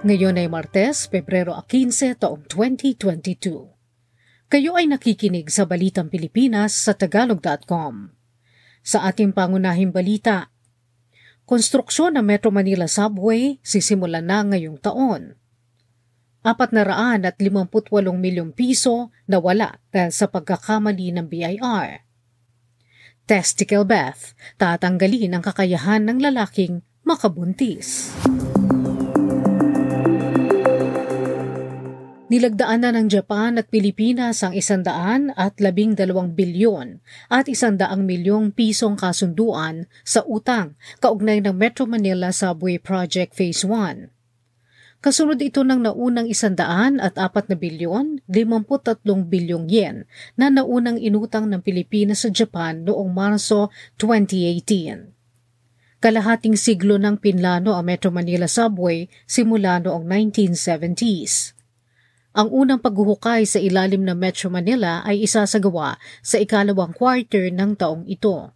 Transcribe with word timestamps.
Ngayon 0.00 0.40
ay 0.40 0.48
Martes, 0.48 1.12
Pebrero 1.12 1.52
15, 1.52 2.24
taong 2.24 2.48
2022. 2.48 4.48
Kayo 4.48 4.72
ay 4.72 4.88
nakikinig 4.88 5.52
sa 5.52 5.68
Balitang 5.68 6.08
Pilipinas 6.08 6.72
sa 6.72 6.96
Tagalog.com. 6.96 8.08
Sa 8.80 9.04
ating 9.04 9.36
pangunahing 9.36 9.92
balita, 9.92 10.56
konstruksyon 11.44 12.16
ng 12.16 12.24
Metro 12.24 12.48
Manila 12.48 12.88
Subway 12.88 13.60
sisimulan 13.60 14.24
na 14.24 14.40
ngayong 14.40 14.80
taon. 14.80 15.36
Apat 16.48 16.72
na 16.72 16.88
raan 16.88 17.28
at 17.28 17.36
58 17.36 17.68
milyong 18.16 18.56
piso 18.56 19.12
na 19.28 19.36
wala 19.36 19.84
dahil 19.92 20.16
sa 20.16 20.32
pagkakamali 20.32 21.12
ng 21.12 21.28
BIR. 21.28 22.08
Testicle 23.28 23.84
Bath, 23.84 24.32
tatanggalin 24.56 25.36
ang 25.36 25.44
kakayahan 25.44 26.08
ng 26.08 26.24
lalaking 26.24 26.80
makabuntis. 27.04 28.16
Nilagdaan 32.30 32.86
na 32.86 32.94
ng 32.94 33.10
Japan 33.10 33.58
at 33.58 33.74
Pilipinas 33.74 34.46
ang 34.46 34.54
isandaan 34.54 35.34
at 35.34 35.58
labing 35.58 35.98
dalawang 35.98 36.30
bilyon 36.30 37.02
at 37.26 37.50
isandaang 37.50 38.06
milyong 38.06 38.54
pisong 38.54 38.94
kasunduan 38.94 39.90
sa 40.06 40.22
utang 40.30 40.78
kaugnay 41.02 41.42
ng 41.42 41.50
Metro 41.50 41.90
Manila 41.90 42.30
Subway 42.30 42.78
Project 42.78 43.34
Phase 43.34 43.66
1. 43.66 44.14
Kasunod 45.02 45.42
ito 45.42 45.66
ng 45.66 45.82
naunang 45.82 46.30
isandaan 46.30 47.02
at 47.02 47.18
apat 47.18 47.50
na 47.50 47.58
bilyon, 47.58 48.22
53 48.30 49.02
bilyong 49.26 49.66
yen 49.66 50.06
na 50.38 50.54
naunang 50.54 51.02
inutang 51.02 51.50
ng 51.50 51.58
Pilipinas 51.58 52.22
sa 52.22 52.30
Japan 52.30 52.86
noong 52.86 53.10
Marso 53.10 53.74
2018. 53.98 55.98
Kalahating 55.98 56.54
siglo 56.54 56.94
ng 56.94 57.18
pinlano 57.18 57.74
ang 57.74 57.90
Metro 57.90 58.14
Manila 58.14 58.46
Subway 58.46 59.10
simula 59.26 59.82
noong 59.82 60.06
1970s. 60.06 61.58
Ang 62.30 62.46
unang 62.54 62.78
paghuhukay 62.78 63.42
sa 63.42 63.58
ilalim 63.58 64.06
ng 64.06 64.14
Metro 64.14 64.46
Manila 64.54 65.02
ay 65.02 65.26
isasagawa 65.26 65.98
sa 66.22 66.38
ikalawang 66.38 66.94
quarter 66.94 67.50
ng 67.50 67.74
taong 67.74 68.06
ito. 68.06 68.54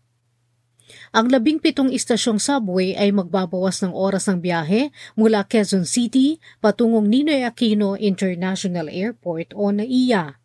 Ang 1.10 1.26
labing 1.26 1.58
pitong 1.58 1.90
istasyong 1.90 2.38
subway 2.38 2.94
ay 2.94 3.10
magbabawas 3.10 3.82
ng 3.82 3.90
oras 3.90 4.30
ng 4.30 4.38
biyahe 4.38 4.94
mula 5.18 5.42
Quezon 5.42 5.90
City 5.90 6.38
patungong 6.62 7.10
Ninoy 7.10 7.42
Aquino 7.42 7.98
International 7.98 8.86
Airport 8.86 9.50
o 9.58 9.74
NAIA. 9.74 10.38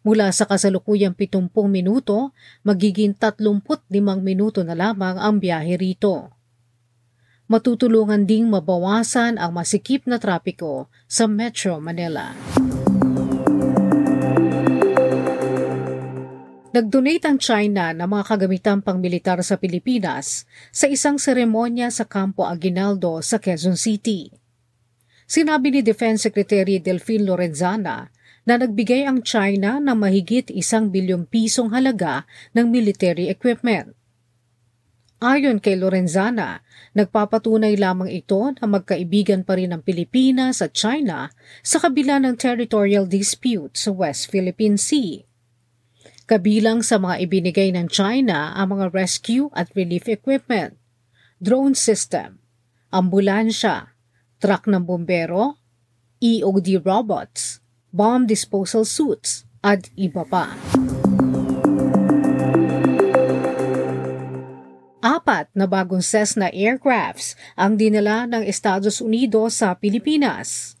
Mula 0.00 0.32
sa 0.32 0.48
kasalukuyang 0.48 1.12
70 1.12 1.52
minuto, 1.68 2.32
magiging 2.64 3.12
35 3.12 3.92
minuto 4.24 4.64
na 4.64 4.72
lamang 4.72 5.20
ang 5.20 5.36
biyahe 5.36 5.76
rito 5.76 6.37
matutulungan 7.48 8.28
ding 8.28 8.52
mabawasan 8.52 9.40
ang 9.40 9.56
masikip 9.56 10.04
na 10.04 10.20
trapiko 10.20 10.92
sa 11.08 11.24
Metro 11.24 11.80
Manila. 11.80 12.36
Nag-donate 16.68 17.24
ang 17.26 17.40
China 17.40 17.90
ng 17.96 18.06
mga 18.06 18.24
kagamitang 18.28 18.80
pangmilitar 18.84 19.40
sa 19.40 19.56
Pilipinas 19.56 20.44
sa 20.70 20.86
isang 20.86 21.16
seremonya 21.16 21.88
sa 21.88 22.04
Campo 22.04 22.46
Aguinaldo 22.46 23.18
sa 23.24 23.42
Quezon 23.42 23.74
City. 23.74 24.30
Sinabi 25.26 25.74
ni 25.74 25.80
Defense 25.82 26.28
Secretary 26.28 26.78
Delphine 26.78 27.26
Lorenzana 27.26 28.12
na 28.46 28.54
nagbigay 28.60 29.08
ang 29.08 29.24
China 29.24 29.82
ng 29.82 29.96
mahigit 29.96 30.54
isang 30.54 30.92
bilyong 30.92 31.26
pisong 31.26 31.72
halaga 31.72 32.28
ng 32.52 32.68
military 32.68 33.26
equipment. 33.26 33.97
Ayon 35.18 35.58
kay 35.58 35.74
Lorenzana, 35.74 36.62
nagpapatunay 36.94 37.74
lamang 37.74 38.06
ito 38.06 38.38
na 38.38 38.64
magkaibigan 38.70 39.42
pa 39.42 39.58
rin 39.58 39.74
ang 39.74 39.82
Pilipinas 39.82 40.62
at 40.62 40.78
China 40.78 41.34
sa 41.58 41.82
kabila 41.82 42.22
ng 42.22 42.38
territorial 42.38 43.02
dispute 43.02 43.74
sa 43.74 43.90
West 43.90 44.30
Philippine 44.30 44.78
Sea. 44.78 45.26
Kabilang 46.30 46.86
sa 46.86 47.02
mga 47.02 47.26
ibinigay 47.26 47.74
ng 47.74 47.90
China 47.90 48.54
ang 48.54 48.78
mga 48.78 48.94
rescue 48.94 49.50
at 49.58 49.66
relief 49.74 50.06
equipment, 50.06 50.78
drone 51.42 51.74
system, 51.74 52.38
ambulansya, 52.94 53.90
truck 54.38 54.70
ng 54.70 54.86
bombero, 54.86 55.58
EOD 56.22 56.78
robots, 56.86 57.58
bomb 57.90 58.30
disposal 58.30 58.86
suits, 58.86 59.42
at 59.66 59.90
iba 59.98 60.22
pa. 60.22 60.54
Apat 65.08 65.48
na 65.56 65.64
bagong 65.64 66.04
Cessna 66.04 66.52
aircrafts 66.52 67.32
ang 67.56 67.80
dinala 67.80 68.28
ng 68.28 68.44
Estados 68.44 69.00
Unidos 69.00 69.56
sa 69.56 69.72
Pilipinas. 69.72 70.76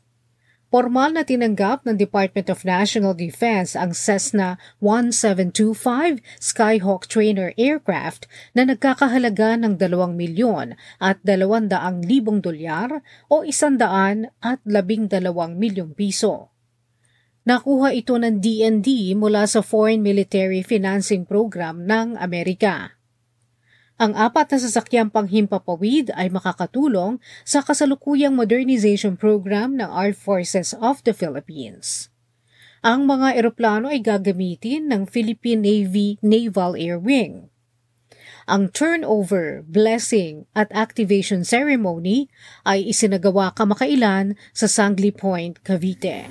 Formal 0.68 1.16
na 1.16 1.24
tinanggap 1.24 1.88
ng 1.88 1.96
Department 1.96 2.52
of 2.52 2.60
National 2.60 3.16
Defense 3.16 3.72
ang 3.72 3.96
Cessna 3.96 4.60
1725 4.84 6.20
Skyhawk 6.44 7.08
trainer 7.08 7.56
aircraft 7.56 8.28
na 8.52 8.68
nagkakahalaga 8.68 9.56
ng 9.64 9.80
2 9.80 9.96
milyon 10.12 10.76
at 11.00 11.24
200 11.24 11.72
libong 12.04 12.44
dolyar 12.44 13.00
o 13.32 13.48
100 13.48 14.28
at 14.44 14.60
12 14.68 15.24
milyong 15.56 15.96
piso. 15.96 16.52
Nakuha 17.48 17.96
ito 17.96 18.20
ng 18.20 18.44
DND 18.44 19.16
mula 19.16 19.48
sa 19.48 19.64
Foreign 19.64 20.04
Military 20.04 20.60
Financing 20.60 21.24
Program 21.24 21.88
ng 21.88 22.20
Amerika. 22.20 22.97
Ang 23.98 24.14
apat 24.14 24.54
na 24.54 24.58
sasakyang 24.62 25.10
panghimpapawid 25.10 26.14
ay 26.14 26.30
makakatulong 26.30 27.18
sa 27.42 27.66
kasalukuyang 27.66 28.30
modernization 28.30 29.18
program 29.18 29.74
ng 29.74 29.90
Armed 29.90 30.14
Forces 30.14 30.70
of 30.78 31.02
the 31.02 31.10
Philippines. 31.10 32.06
Ang 32.86 33.10
mga 33.10 33.34
eroplano 33.34 33.90
ay 33.90 33.98
gagamitin 33.98 34.86
ng 34.86 35.02
Philippine 35.10 35.66
Navy 35.66 36.14
Naval 36.22 36.78
Air 36.78 36.94
Wing. 36.94 37.50
Ang 38.46 38.70
turnover, 38.70 39.66
blessing 39.66 40.46
at 40.54 40.70
activation 40.70 41.42
ceremony 41.42 42.30
ay 42.62 42.86
isinagawa 42.86 43.50
kamakailan 43.50 44.38
sa 44.54 44.70
Sangley 44.70 45.10
Point, 45.10 45.58
Cavite. 45.66 46.30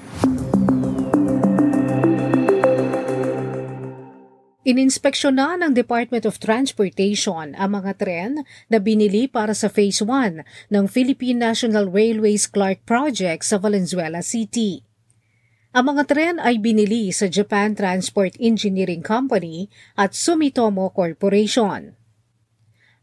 Ininspeksyonan 4.67 5.63
ng 5.63 5.71
Department 5.79 6.27
of 6.27 6.43
Transportation 6.43 7.55
ang 7.55 7.71
mga 7.71 7.95
tren 7.95 8.43
na 8.67 8.83
binili 8.83 9.23
para 9.23 9.55
sa 9.55 9.71
Phase 9.71 10.03
1 10.03 10.43
ng 10.43 10.85
Philippine 10.91 11.39
National 11.39 11.87
Railways 11.87 12.51
Clark 12.51 12.83
Project 12.83 13.47
sa 13.47 13.55
Valenzuela 13.63 14.19
City. 14.19 14.83
Ang 15.71 15.95
mga 15.95 16.03
tren 16.11 16.35
ay 16.43 16.59
binili 16.59 17.15
sa 17.15 17.31
Japan 17.31 17.79
Transport 17.79 18.35
Engineering 18.43 18.99
Company 18.99 19.71
at 19.95 20.11
Sumitomo 20.11 20.91
Corporation. 20.91 21.95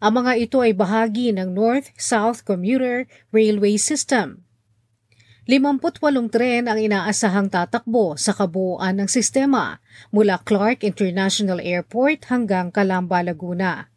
Ang 0.04 0.12
mga 0.20 0.36
ito 0.36 0.60
ay 0.60 0.76
bahagi 0.76 1.32
ng 1.32 1.56
North-South 1.56 2.44
Commuter 2.44 3.08
Railway 3.32 3.81
System 3.81 4.44
58 5.44 6.00
tren 6.32 6.72
ang 6.72 6.81
inaasahang 6.81 7.53
tatakbo 7.53 8.16
sa 8.16 8.32
kabuuan 8.32 8.97
ng 8.97 9.09
sistema 9.12 9.77
mula 10.09 10.41
Clark 10.41 10.81
International 10.81 11.60
Airport 11.60 12.32
hanggang 12.32 12.72
Calamba, 12.72 13.21
Laguna. 13.21 13.93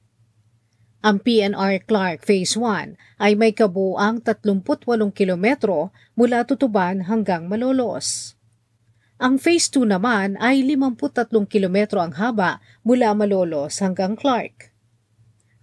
Ang 0.99 1.23
PNR 1.23 1.87
Clark 1.87 2.27
Phase 2.27 2.59
1 2.59 2.99
ay 3.23 3.39
may 3.39 3.55
kabuuang 3.55 4.19
38 4.19 4.59
kilometro 5.15 5.95
mula 6.19 6.43
Tutuban 6.43 7.07
hanggang 7.07 7.47
Malolos. 7.47 8.35
Ang 9.15 9.39
Phase 9.39 9.71
2 9.71 9.87
naman 9.87 10.35
ay 10.43 10.67
53 10.67 11.31
kilometro 11.47 12.03
ang 12.03 12.11
haba 12.19 12.59
mula 12.83 13.15
Malolos 13.15 13.79
hanggang 13.79 14.19
Clark. 14.19 14.75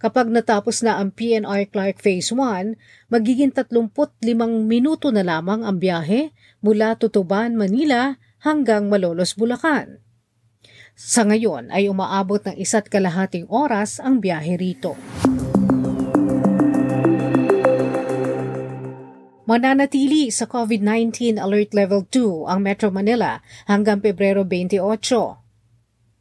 Kapag 0.05 0.29
natapos 0.29 0.85
na 0.85 1.01
ang 1.01 1.09
PNR 1.09 1.65
Clark 1.73 1.97
Phase 1.97 2.29
1, 2.29 2.77
magiging 3.09 3.49
35 3.49 4.21
minuto 4.61 5.09
na 5.09 5.25
lamang 5.25 5.65
ang 5.65 5.81
biyahe 5.81 6.29
mula 6.61 6.93
Tutuban, 6.93 7.57
Manila 7.57 8.21
hanggang 8.45 8.85
Malolos, 8.85 9.33
Bulacan. 9.33 10.05
Sa 10.93 11.25
ngayon 11.25 11.73
ay 11.73 11.89
umaabot 11.89 12.37
ng 12.37 12.53
isa't 12.53 12.85
kalahating 12.85 13.49
oras 13.49 13.97
ang 13.97 14.21
biyahe 14.21 14.53
rito. 14.61 14.93
Mananatili 19.49 20.29
sa 20.29 20.45
COVID-19 20.45 21.41
Alert 21.41 21.73
Level 21.73 22.05
2 22.13 22.45
ang 22.45 22.61
Metro 22.61 22.93
Manila 22.93 23.41
hanggang 23.65 24.05
Pebrero 24.05 24.45
28. 24.45 24.85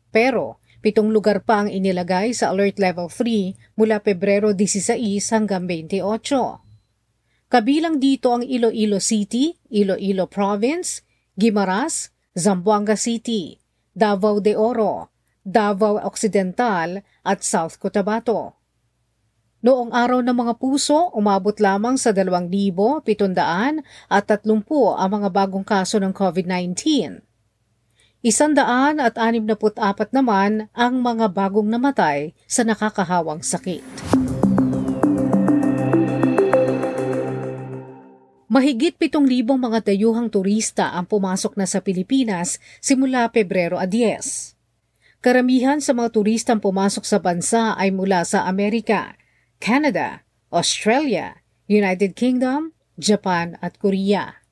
Pero 0.08 0.64
Pitong 0.84 1.16
lugar 1.16 1.40
pa 1.40 1.64
ang 1.64 1.72
inilagay 1.72 2.36
sa 2.36 2.52
Alert 2.52 2.76
Level 2.76 3.08
3 3.08 3.56
mula 3.74 4.02
Pebrero 4.02 4.54
16 4.54 4.98
hanggang 5.34 5.66
28. 5.66 6.02
Kabilang 7.50 8.02
dito 8.02 8.34
ang 8.34 8.42
Iloilo 8.42 8.98
City, 8.98 9.54
Iloilo 9.70 10.26
Province, 10.26 11.06
Guimaras, 11.38 12.10
Zamboanga 12.34 12.98
City, 12.98 13.58
Davao 13.94 14.42
de 14.42 14.58
Oro, 14.58 15.14
Davao 15.44 16.02
Occidental 16.02 17.04
at 17.22 17.46
South 17.46 17.78
Cotabato. 17.78 18.58
Noong 19.64 19.96
araw 19.96 20.20
ng 20.20 20.36
mga 20.36 20.60
puso, 20.60 21.08
umabot 21.16 21.56
lamang 21.56 21.96
sa 21.96 22.12
2,730 22.12 23.80
at 24.12 24.24
30 24.28 25.00
ang 25.00 25.10
mga 25.14 25.28
bagong 25.32 25.64
kaso 25.64 25.96
ng 25.96 26.12
COVID-19. 26.12 27.33
Isandaan 28.24 29.04
at 29.04 29.20
64 29.20 30.08
naman 30.16 30.72
ang 30.72 31.04
mga 31.04 31.28
bagong 31.28 31.68
namatay 31.68 32.32
sa 32.48 32.64
nakakahawang 32.64 33.44
sakit. 33.44 33.84
Mahigit 38.48 38.96
7,000 38.96 39.44
mga 39.60 39.78
dayuhang 39.84 40.32
turista 40.32 40.96
ang 40.96 41.04
pumasok 41.04 41.52
na 41.60 41.68
sa 41.68 41.84
Pilipinas 41.84 42.56
simula 42.80 43.28
Pebrero 43.28 43.76
a 43.76 43.84
10. 43.84 45.20
Karamihan 45.20 45.84
sa 45.84 45.92
mga 45.92 46.16
turistang 46.16 46.64
pumasok 46.64 47.04
sa 47.04 47.20
bansa 47.20 47.76
ay 47.76 47.92
mula 47.92 48.24
sa 48.24 48.48
Amerika, 48.48 49.20
Canada, 49.60 50.24
Australia, 50.48 51.44
United 51.68 52.16
Kingdom, 52.16 52.72
Japan 52.96 53.60
at 53.60 53.76
Korea. 53.76 54.43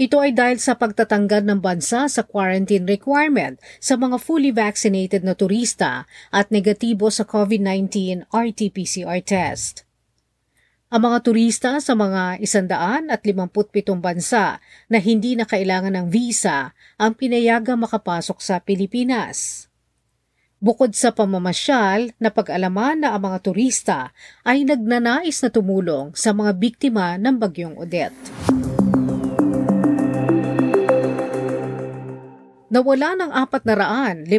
Ito 0.00 0.16
ay 0.16 0.32
dahil 0.32 0.56
sa 0.56 0.80
pagtatanggal 0.80 1.44
ng 1.44 1.60
bansa 1.60 2.08
sa 2.08 2.24
quarantine 2.24 2.88
requirement 2.88 3.60
sa 3.84 4.00
mga 4.00 4.16
fully 4.16 4.48
vaccinated 4.48 5.20
na 5.20 5.36
turista 5.36 6.08
at 6.32 6.48
negatibo 6.48 7.12
sa 7.12 7.28
COVID-19 7.28 8.24
RT-PCR 8.32 9.20
test. 9.20 9.84
Ang 10.88 11.04
mga 11.04 11.18
turista 11.20 11.70
sa 11.84 11.92
mga 11.92 12.40
157 12.40 13.20
bansa 14.00 14.56
na 14.88 14.98
hindi 15.04 15.36
na 15.36 15.44
kailangan 15.44 15.92
ng 15.92 16.06
visa 16.08 16.72
ang 16.96 17.12
pinayagang 17.12 17.84
makapasok 17.84 18.40
sa 18.40 18.56
Pilipinas. 18.56 19.68
Bukod 20.64 20.96
sa 20.96 21.12
pamamasyal, 21.12 22.16
napag-alaman 22.16 23.04
na 23.04 23.12
ang 23.12 23.28
mga 23.28 23.38
turista 23.44 24.16
ay 24.48 24.64
nagnanais 24.64 25.44
na 25.44 25.52
tumulong 25.52 26.16
sa 26.16 26.32
mga 26.32 26.56
biktima 26.56 27.20
ng 27.20 27.36
bagyong 27.36 27.76
Odette. 27.76 28.16
Nawala 32.70 33.18
ng 33.18 33.34
453 33.34 34.30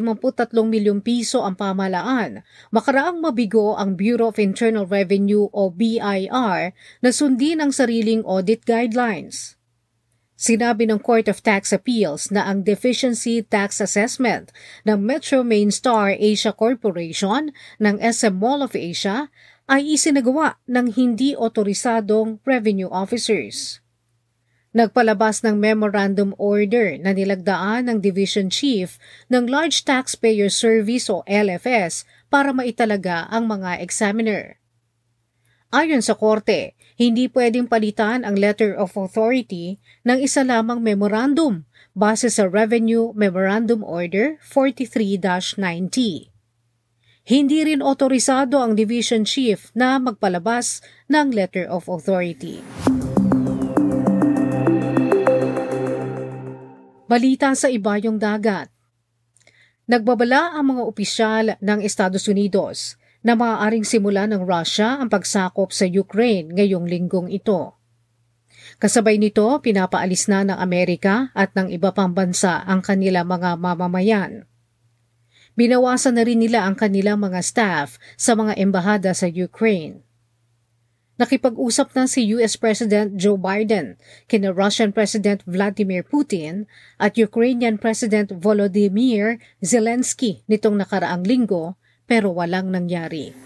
milyong 0.64 1.04
piso 1.04 1.44
ang 1.44 1.60
pamalaan 1.60 2.48
makaraang 2.72 3.20
mabigo 3.20 3.76
ang 3.76 4.00
Bureau 4.00 4.32
of 4.32 4.40
Internal 4.40 4.88
Revenue 4.88 5.52
o 5.52 5.68
BIR 5.68 6.72
na 7.04 7.10
sundin 7.12 7.60
ang 7.60 7.76
sariling 7.76 8.24
audit 8.24 8.64
guidelines. 8.64 9.60
Sinabi 10.40 10.88
ng 10.88 11.04
Court 11.04 11.28
of 11.28 11.44
Tax 11.44 11.76
Appeals 11.76 12.32
na 12.32 12.48
ang 12.48 12.64
deficiency 12.64 13.44
tax 13.44 13.84
assessment 13.84 14.56
ng 14.88 14.98
Metro 15.04 15.44
Main 15.44 15.68
Star 15.68 16.16
Asia 16.16 16.56
Corporation 16.56 17.52
ng 17.84 18.00
SM 18.00 18.40
Mall 18.40 18.64
of 18.64 18.74
Asia 18.74 19.28
ay 19.68 20.00
isinagawa 20.00 20.56
ng 20.72 20.88
hindi 20.96 21.36
otorisadong 21.36 22.40
revenue 22.48 22.90
officers. 22.90 23.84
Nagpalabas 24.72 25.44
ng 25.44 25.60
memorandum 25.60 26.32
order 26.40 26.96
na 26.96 27.12
nilagdaan 27.12 27.92
ng 27.92 27.98
Division 28.00 28.48
Chief 28.48 28.96
ng 29.28 29.44
Large 29.44 29.84
Taxpayer 29.84 30.48
Service 30.48 31.12
o 31.12 31.28
LFS 31.28 32.08
para 32.32 32.56
maitalaga 32.56 33.28
ang 33.28 33.52
mga 33.52 33.84
examiner. 33.84 34.64
Ayon 35.76 36.00
sa 36.00 36.16
korte, 36.16 36.76
hindi 36.96 37.28
pwedeng 37.32 37.68
palitan 37.68 38.24
ang 38.24 38.40
letter 38.40 38.72
of 38.72 38.96
authority 38.96 39.80
ng 40.08 40.24
isa 40.24 40.44
lamang 40.44 40.80
memorandum 40.80 41.68
base 41.92 42.32
sa 42.32 42.48
Revenue 42.48 43.12
Memorandum 43.12 43.84
Order 43.84 44.40
43-90. 44.40 46.32
Hindi 47.28 47.60
rin 47.64 47.84
otorisado 47.84 48.60
ang 48.60 48.80
Division 48.80 49.28
Chief 49.28 49.72
na 49.76 50.00
magpalabas 50.00 50.80
ng 51.12 51.32
letter 51.36 51.68
of 51.68 51.92
authority. 51.92 52.64
Balita 57.12 57.52
sa 57.60 57.68
ibayong 57.68 58.16
dagat. 58.16 58.72
Nagbabala 59.84 60.56
ang 60.56 60.72
mga 60.72 60.84
opisyal 60.88 61.46
ng 61.60 61.84
Estados 61.84 62.24
Unidos 62.32 62.96
na 63.20 63.36
maaaring 63.36 63.84
simula 63.84 64.32
ng 64.32 64.48
Russia 64.48 64.96
ang 64.96 65.12
pagsakop 65.12 65.76
sa 65.76 65.84
Ukraine 65.84 66.56
ngayong 66.56 66.88
linggong 66.88 67.28
ito. 67.28 67.76
Kasabay 68.80 69.20
nito, 69.20 69.44
pinapaalis 69.60 70.32
na 70.32 70.48
ng 70.48 70.56
Amerika 70.56 71.36
at 71.36 71.52
ng 71.52 71.68
iba 71.76 71.92
pang 71.92 72.16
bansa 72.16 72.64
ang 72.64 72.80
kanila 72.80 73.28
mga 73.28 73.60
mamamayan. 73.60 74.48
Binawasan 75.60 76.16
na 76.16 76.24
rin 76.24 76.40
nila 76.40 76.64
ang 76.64 76.80
kanilang 76.80 77.20
mga 77.20 77.44
staff 77.44 78.00
sa 78.16 78.40
mga 78.40 78.56
embahada 78.56 79.12
sa 79.12 79.28
Ukraine. 79.28 80.00
Nakipag-usap 81.22 81.94
na 81.94 82.10
si 82.10 82.34
US 82.34 82.58
President 82.58 83.14
Joe 83.14 83.38
Biden 83.38 83.94
kina 84.26 84.50
Russian 84.50 84.90
President 84.90 85.46
Vladimir 85.46 86.02
Putin 86.02 86.66
at 86.98 87.14
Ukrainian 87.14 87.78
President 87.78 88.34
Volodymyr 88.34 89.38
Zelensky 89.62 90.42
nitong 90.50 90.82
nakaraang 90.82 91.22
linggo 91.22 91.78
pero 92.10 92.34
walang 92.34 92.74
nangyari. 92.74 93.38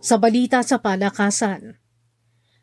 Sa 0.00 0.16
balita 0.16 0.64
sa 0.64 0.80
palakasan, 0.80 1.76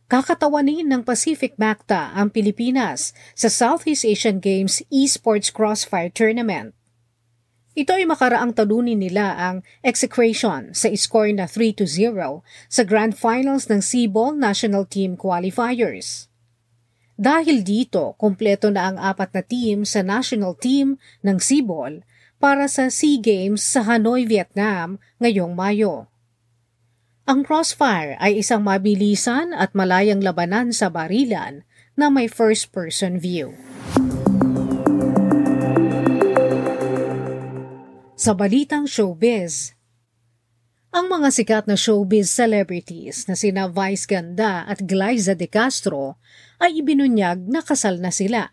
kakatawanin 0.09 0.89
ng 0.89 1.05
Pacific 1.05 1.61
MACTA 1.61 2.17
ang 2.17 2.33
Pilipinas 2.33 3.13
sa 3.37 3.53
Southeast 3.53 4.01
Asian 4.01 4.41
Games 4.41 4.81
Esports 4.89 5.53
Crossfire 5.53 6.09
Tournament. 6.09 6.74
Ito 7.75 7.91
ay 7.91 8.07
makaraang 8.07 8.55
talunin 8.55 9.03
nila 9.03 9.35
ang 9.35 9.59
execution 9.83 10.71
sa 10.71 10.87
score 10.95 11.35
na 11.35 11.43
3-0 11.43 11.83
sa 12.71 12.81
Grand 12.87 13.11
Finals 13.11 13.67
ng 13.67 13.83
Seaball 13.83 14.39
National 14.39 14.87
Team 14.87 15.19
Qualifiers. 15.19 16.31
Dahil 17.19 17.67
dito, 17.67 18.15
kumpleto 18.15 18.71
na 18.71 18.87
ang 18.87 18.95
apat 18.95 19.35
na 19.35 19.43
team 19.43 19.83
sa 19.83 19.99
national 19.99 20.55
team 20.55 20.95
ng 21.19 21.35
Sibol 21.35 22.07
para 22.39 22.71
sa 22.71 22.87
SEA 22.87 23.19
Games 23.19 23.59
sa 23.59 23.83
Hanoi, 23.83 24.23
Vietnam 24.23 24.95
ngayong 25.19 25.51
Mayo. 25.51 26.07
Ang 27.27 27.43
crossfire 27.43 28.15
ay 28.23 28.39
isang 28.39 28.63
mabilisan 28.63 29.51
at 29.51 29.75
malayang 29.75 30.23
labanan 30.23 30.71
sa 30.71 30.87
barilan 30.87 31.67
na 31.99 32.07
may 32.07 32.31
first-person 32.31 33.19
view. 33.19 33.74
Sa 38.25 38.33
balitang 38.33 38.89
showbiz, 38.89 39.77
ang 40.89 41.13
mga 41.13 41.29
sikat 41.29 41.69
na 41.69 41.77
showbiz 41.77 42.33
celebrities 42.33 43.29
na 43.29 43.37
sina 43.37 43.69
Vice 43.69 44.09
Ganda 44.09 44.65
at 44.65 44.81
Glyza 44.81 45.37
De 45.37 45.45
Castro 45.45 46.17
ay 46.57 46.81
ibinunyag 46.81 47.45
na 47.45 47.61
kasal 47.61 48.01
na 48.01 48.09
sila. 48.09 48.49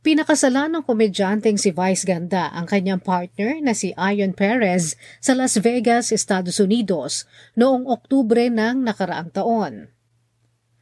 Pinakasalan 0.00 0.80
ng 0.80 0.84
komedyanteng 0.88 1.60
si 1.60 1.76
Vice 1.76 2.08
Ganda 2.08 2.48
ang 2.56 2.64
kanyang 2.64 3.04
partner 3.04 3.60
na 3.60 3.76
si 3.76 3.92
Ion 4.00 4.32
Perez 4.32 4.96
sa 5.20 5.36
Las 5.36 5.60
Vegas, 5.60 6.08
Estados 6.08 6.56
Unidos 6.56 7.28
noong 7.60 7.84
Oktubre 7.84 8.48
ng 8.48 8.80
nakaraang 8.80 9.28
taon. 9.28 9.92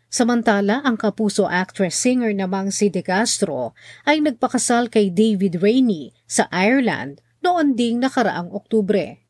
Samantala, 0.07 0.87
ang 0.87 0.95
kapuso 0.95 1.51
actress-singer 1.51 2.31
namang 2.31 2.71
si 2.71 2.95
De 2.95 3.03
Castro 3.03 3.75
ay 4.07 4.23
nagpakasal 4.23 4.87
kay 4.87 5.11
David 5.11 5.59
Rainey 5.59 6.15
sa 6.31 6.47
Ireland 6.55 7.19
noon 7.43 7.75
ding 7.75 8.01
nakaraang 8.01 8.49
Oktubre. 8.55 9.23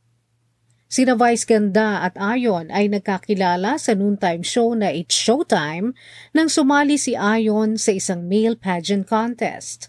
Sina 0.93 1.17
Vice 1.17 1.49
Ganda 1.49 2.05
at 2.05 2.21
Ayon 2.21 2.69
ay 2.69 2.93
nagkakilala 2.93 3.81
sa 3.81 3.97
noontime 3.97 4.45
show 4.45 4.77
na 4.77 4.93
It's 4.93 5.17
Showtime 5.17 5.97
nang 6.37 6.53
sumali 6.53 7.01
si 7.01 7.17
Ayon 7.17 7.81
sa 7.81 7.97
isang 7.97 8.29
male 8.29 8.61
pageant 8.61 9.09
contest. 9.09 9.89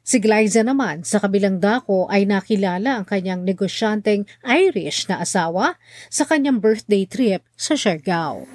Si 0.00 0.16
Glyza 0.16 0.64
naman 0.64 1.04
sa 1.04 1.20
kabilang 1.20 1.60
dako 1.60 2.08
ay 2.08 2.24
nakilala 2.24 2.96
ang 2.96 3.04
kanyang 3.04 3.44
negosyanteng 3.44 4.24
Irish 4.40 5.04
na 5.12 5.20
asawa 5.20 5.76
sa 6.08 6.24
kanyang 6.24 6.64
birthday 6.64 7.04
trip 7.04 7.44
sa 7.52 7.76
Siargao. 7.76 8.48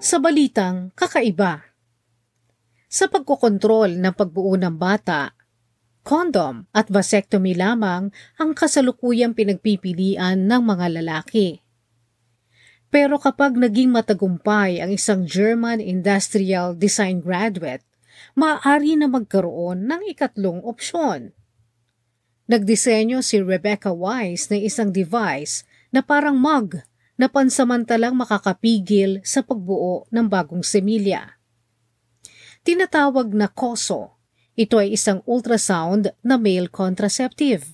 Sa 0.00 0.16
balitang 0.16 0.96
kakaiba, 0.96 1.69
sa 2.90 3.06
pagkokontrol 3.06 3.94
ng 4.02 4.12
pagbuo 4.18 4.58
ng 4.58 4.74
bata 4.74 5.38
Condom 6.00 6.64
at 6.72 6.88
vasectomy 6.88 7.52
lamang 7.52 8.08
ang 8.40 8.50
kasalukuyang 8.56 9.36
pinagpipilian 9.36 10.48
ng 10.48 10.62
mga 10.64 10.86
lalaki. 11.00 11.60
Pero 12.90 13.20
kapag 13.20 13.54
naging 13.54 13.92
matagumpay 13.92 14.80
ang 14.80 14.90
isang 14.90 15.22
German 15.28 15.78
industrial 15.78 16.74
design 16.74 17.20
graduate, 17.22 17.84
maaari 18.34 18.98
na 18.98 19.06
magkaroon 19.06 19.86
ng 19.86 20.10
ikatlong 20.10 20.64
opsyon. 20.66 21.30
Nagdisenyo 22.50 23.22
si 23.22 23.38
Rebecca 23.38 23.94
Wise 23.94 24.50
ng 24.50 24.66
isang 24.66 24.90
device 24.90 25.62
na 25.94 26.02
parang 26.02 26.34
mug 26.34 26.82
na 27.14 27.30
pansamantalang 27.30 28.16
makakapigil 28.18 29.22
sa 29.22 29.44
pagbuo 29.46 30.08
ng 30.10 30.26
bagong 30.26 30.66
semilya. 30.66 31.39
Tinatawag 32.60 33.32
na 33.32 33.48
KOSO 33.48 34.20
Ito 34.52 34.84
ay 34.84 34.92
isang 34.92 35.24
ultrasound 35.24 36.12
na 36.20 36.36
male 36.36 36.68
contraceptive. 36.68 37.64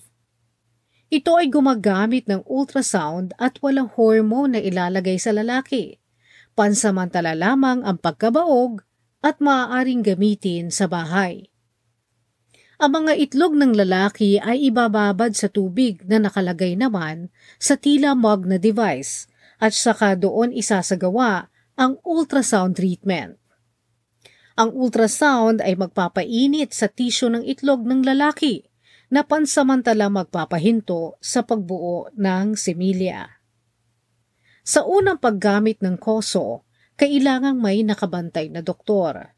Ito 1.10 1.42
ay 1.42 1.50
gumagamit 1.50 2.30
ng 2.30 2.46
ultrasound 2.46 3.34
at 3.34 3.58
walang 3.58 3.90
hormone 3.98 4.54
na 4.54 4.60
ilalagay 4.62 5.18
sa 5.18 5.34
lalaki. 5.34 5.98
Pansamantala 6.54 7.34
lamang 7.34 7.82
ang 7.82 7.98
pagkabaog 7.98 8.86
at 9.26 9.42
maaaring 9.42 10.06
gamitin 10.06 10.70
sa 10.70 10.86
bahay. 10.86 11.50
Ang 12.78 13.02
mga 13.02 13.18
itlog 13.18 13.58
ng 13.58 13.74
lalaki 13.74 14.38
ay 14.38 14.70
ibababad 14.70 15.34
sa 15.34 15.50
tubig 15.50 16.06
na 16.06 16.22
nakalagay 16.22 16.78
naman 16.78 17.34
sa 17.58 17.74
tila 17.74 18.14
mug 18.14 18.46
na 18.46 18.62
device 18.62 19.26
at 19.58 19.74
saka 19.74 20.14
doon 20.14 20.54
isasagawa 20.54 21.50
ang 21.74 21.98
ultrasound 22.06 22.78
treatment. 22.78 23.42
Ang 24.56 24.72
ultrasound 24.72 25.60
ay 25.60 25.76
magpapainit 25.76 26.72
sa 26.72 26.88
tisyo 26.88 27.28
ng 27.28 27.44
itlog 27.44 27.84
ng 27.84 28.00
lalaki 28.00 28.64
na 29.12 29.20
pansamantala 29.20 30.08
magpapahinto 30.08 31.20
sa 31.20 31.44
pagbuo 31.44 32.08
ng 32.16 32.56
similya. 32.56 33.36
Sa 34.64 34.88
unang 34.88 35.20
paggamit 35.20 35.84
ng 35.84 36.00
koso, 36.00 36.64
kailangang 36.96 37.60
may 37.60 37.84
nakabantay 37.84 38.48
na 38.48 38.64
doktor. 38.64 39.36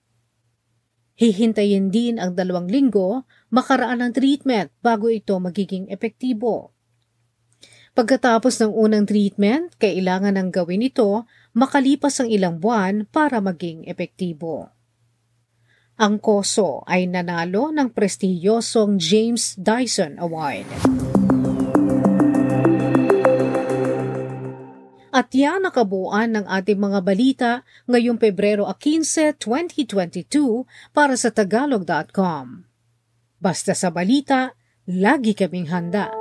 Hihintayin 1.18 1.90
din 1.90 2.22
ang 2.22 2.38
dalawang 2.38 2.70
linggo 2.70 3.26
makaraan 3.50 4.06
ng 4.06 4.14
treatment 4.14 4.70
bago 4.78 5.10
ito 5.10 5.34
magiging 5.42 5.90
epektibo. 5.90 6.70
Pagkatapos 7.98 8.54
ng 8.62 8.70
unang 8.70 9.02
treatment, 9.02 9.75
kailangan 9.82 10.38
ng 10.38 10.54
gawin 10.54 10.87
ito 10.87 11.26
makalipas 11.58 12.22
ang 12.22 12.30
ilang 12.30 12.62
buwan 12.62 13.02
para 13.10 13.42
maging 13.42 13.82
epektibo. 13.90 14.77
Ang 15.98 16.22
Koso 16.22 16.86
ay 16.86 17.10
nanalo 17.10 17.74
ng 17.74 17.90
prestihiyosong 17.90 19.02
James 19.02 19.58
Dyson 19.58 20.14
Award. 20.22 20.70
At 25.10 25.34
yan 25.34 25.66
nakabuuan 25.66 26.38
ng 26.38 26.46
ating 26.46 26.78
mga 26.78 27.02
balita 27.02 27.50
ngayong 27.90 28.14
Pebrero 28.14 28.70
15, 28.70 29.42
2022 29.42 30.62
para 30.94 31.18
sa 31.18 31.34
Tagalog.com. 31.34 32.62
Basta 33.42 33.74
sa 33.74 33.90
balita, 33.90 34.54
lagi 34.86 35.34
kaming 35.34 35.66
handa. 35.66 36.17